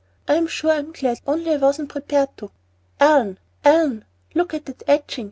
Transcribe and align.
And 0.27 0.35
I'm 0.35 0.47
sure 0.47 0.71
I'm 0.71 0.93
glad, 0.93 1.19
only 1.27 1.51
I 1.51 1.57
wasn't 1.57 1.89
prepared 1.89 2.35
to 2.37 2.49
Ellen! 2.99 3.37
Ellen! 3.63 4.03
look 4.33 4.55
at 4.55 4.65
that 4.65 4.81
etching! 4.87 5.19